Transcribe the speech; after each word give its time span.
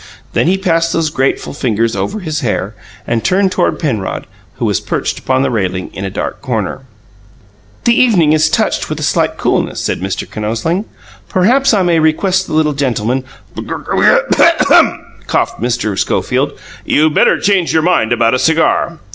Then 0.33 0.47
he 0.47 0.57
passed 0.57 0.93
those 0.93 1.11
graceful 1.11 1.53
fingers 1.53 1.95
over 1.95 2.21
his 2.21 2.39
hair, 2.39 2.73
and 3.05 3.23
turned 3.23 3.51
toward 3.51 3.77
Penrod, 3.77 4.25
who 4.55 4.65
was 4.65 4.79
perched 4.79 5.19
upon 5.19 5.43
the 5.43 5.51
railing 5.51 5.91
in 5.93 6.03
a 6.03 6.09
dark 6.09 6.41
corner. 6.41 6.81
"The 7.83 7.93
evening 8.01 8.33
is 8.33 8.49
touched 8.49 8.89
with 8.89 8.99
a 8.99 9.03
slight 9.03 9.37
coolness," 9.37 9.79
said 9.79 10.01
Mr. 10.01 10.27
Kinosling. 10.27 10.85
"Perhaps 11.29 11.71
I 11.71 11.83
may 11.83 11.99
request 11.99 12.47
the 12.47 12.53
little 12.53 12.73
gentleman" 12.73 13.23
"B'gr 13.55 13.87
r 13.87 13.95
RUFF!" 14.33 15.17
coughed 15.27 15.61
Mr. 15.61 15.95
Schofield. 15.99 16.53
"You'd 16.83 17.13
better 17.13 17.39
change 17.39 17.71
your 17.71 17.83
mind 17.83 18.11
about 18.11 18.33
a 18.33 18.39
cigar." 18.39 18.97